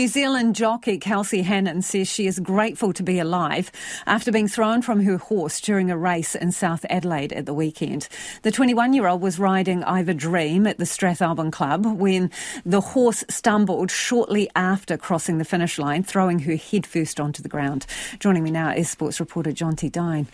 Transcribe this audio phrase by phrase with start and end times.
[0.00, 3.70] New Zealand jockey Kelsey Hannan says she is grateful to be alive
[4.06, 8.08] after being thrown from her horse during a race in South Adelaide at the weekend.
[8.40, 12.30] The 21 year old was riding Iva Dream at the Strathalbyn Cup when
[12.64, 17.84] the horse stumbled shortly after crossing the finish line, throwing her headfirst onto the ground.
[18.20, 20.28] Joining me now is sports reporter Jonty Dine.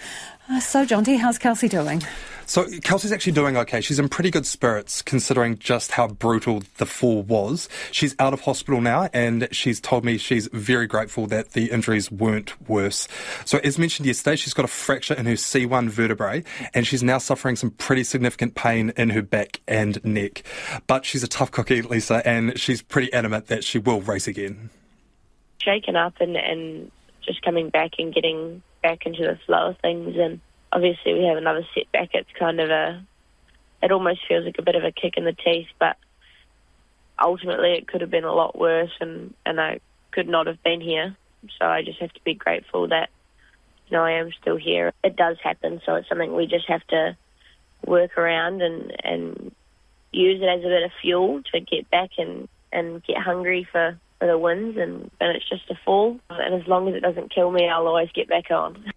[0.48, 2.04] Uh, so, Jonty, how's Kelsey doing?
[2.46, 3.80] So Kelsey's actually doing okay.
[3.80, 7.68] She's in pretty good spirits considering just how brutal the fall was.
[7.90, 12.10] She's out of hospital now and she's told me she's very grateful that the injuries
[12.10, 13.08] weren't worse.
[13.44, 17.18] So as mentioned yesterday, she's got a fracture in her C1 vertebrae and she's now
[17.18, 20.44] suffering some pretty significant pain in her back and neck.
[20.86, 24.70] But she's a tough cookie, Lisa, and she's pretty adamant that she will race again.
[25.58, 26.92] Shaken up and, and
[27.22, 30.40] just coming back and getting back into the flow of things and
[30.72, 32.10] obviously we have another setback.
[32.14, 33.02] It's kind of a,
[33.82, 35.96] it almost feels like a bit of a kick in the teeth, but
[37.22, 40.80] ultimately it could have been a lot worse, and and I could not have been
[40.80, 41.16] here.
[41.58, 43.10] So I just have to be grateful that
[43.88, 44.92] you know I am still here.
[45.04, 47.16] It does happen, so it's something we just have to
[47.84, 49.52] work around and and
[50.12, 53.98] use it as a bit of fuel to get back and and get hungry for
[54.18, 57.34] for the wins and, and it's just a fall and as long as it doesn't
[57.34, 58.92] kill me I'll always get back on.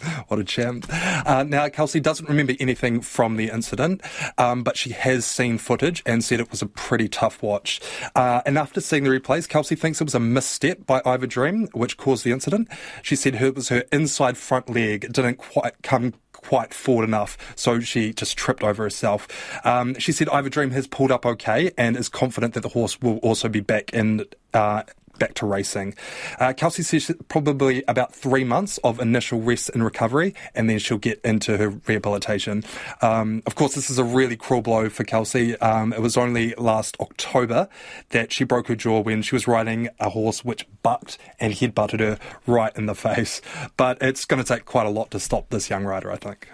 [0.28, 0.86] What a champ.
[0.90, 4.02] Uh, now, Kelsey doesn't remember anything from the incident,
[4.38, 7.80] um, but she has seen footage and said it was a pretty tough watch.
[8.14, 11.68] Uh, and after seeing the replays, Kelsey thinks it was a misstep by Iva Dream,
[11.72, 12.68] which caused the incident.
[13.02, 17.80] She said it was her inside front leg didn't quite come quite forward enough, so
[17.80, 19.28] she just tripped over herself.
[19.64, 23.00] Um, she said Iva Dream has pulled up okay and is confident that the horse
[23.00, 24.82] will also be back in uh,
[25.18, 25.94] back to racing.
[26.38, 30.98] Uh, Kelsey says probably about three months of initial rest and recovery, and then she'll
[30.98, 32.64] get into her rehabilitation.
[33.00, 35.56] Um, of course, this is a really cruel blow for Kelsey.
[35.58, 37.68] Um, it was only last October
[38.10, 41.74] that she broke her jaw when she was riding a horse which bucked and head
[41.74, 43.40] butted her right in the face.
[43.76, 46.48] But it's going to take quite a lot to stop this young rider, I think.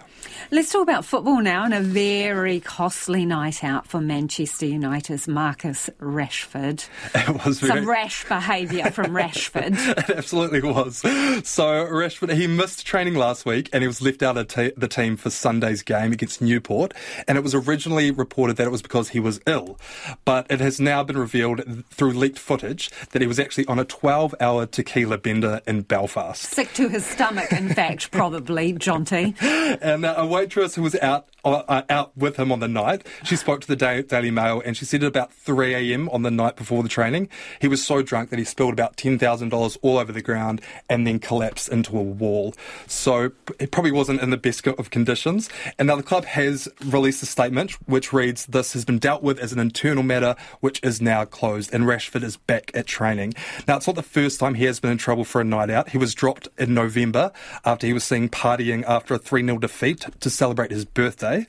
[0.50, 5.90] Let's talk about football now and a very costly night out for Manchester United's Marcus
[6.00, 6.88] Rashford.
[7.28, 7.80] It was very...
[7.80, 9.76] some rash behaviour from Rashford.
[9.98, 10.98] it absolutely was.
[10.98, 14.88] So Rashford, he missed training last week and he was left out of t- the
[14.88, 16.94] team for Sunday's game against Newport.
[17.26, 19.78] And it was originally reported that it was because he was ill,
[20.24, 23.84] but it has now been revealed through leaked footage that he was actually on a
[23.84, 26.42] 12-hour tequila bender in Belfast.
[26.42, 29.34] Sick to his stomach, in fact, probably, Jonty.
[29.80, 33.06] And uh, waitress who was out uh, uh, out with him on the night.
[33.24, 36.08] She spoke to the Daily Mail and she said at about 3 a.m.
[36.10, 37.28] on the night before the training,
[37.60, 41.18] he was so drunk that he spilled about $10,000 all over the ground and then
[41.18, 42.54] collapsed into a wall.
[42.86, 45.48] So it probably wasn't in the best of conditions.
[45.78, 49.38] And now the club has released a statement which reads, This has been dealt with
[49.38, 53.34] as an internal matter which is now closed and Rashford is back at training.
[53.66, 55.90] Now it's not the first time he has been in trouble for a night out.
[55.90, 57.32] He was dropped in November
[57.64, 61.46] after he was seen partying after a 3 0 defeat to celebrate his birthday.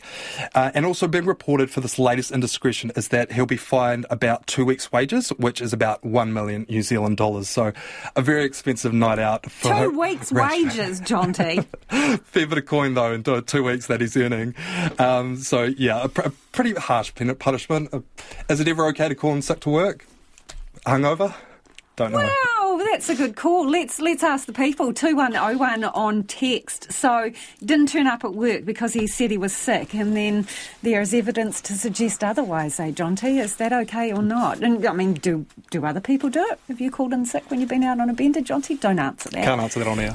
[0.56, 4.48] Uh, and also being reported for this latest indiscretion is that he'll be fined about
[4.48, 7.50] two weeks' wages, which is about one million New Zealand dollars.
[7.50, 7.74] So
[8.16, 11.66] a very expensive night out for two weeks' wages, Jonty.
[12.24, 14.56] Fair bit of coin though in two weeks that he's earning.
[14.98, 17.94] Um, so yeah, a, pr- a pretty harsh punishment.
[17.94, 18.02] Uh,
[18.50, 20.06] is it ever okay to call in sick to work?
[20.86, 21.34] Hungover?
[21.96, 22.20] Don't know.
[22.20, 23.68] Wow, that's a good call.
[23.70, 24.94] Let's let's ask the people.
[24.94, 26.92] Two one oh one on text.
[26.92, 27.32] So
[27.64, 30.48] didn't turn up at work because he said he was sick, and then
[30.82, 32.80] there is evidence to suggest otherwise.
[32.80, 33.40] Eh, Jonty?
[33.42, 34.64] Is that okay or not?
[34.64, 36.60] And I mean, do do other people do it?
[36.68, 38.80] Have you called in sick when you've been out on a bender, Jonty?
[38.80, 39.44] Don't answer that.
[39.44, 40.08] Can't answer that on air.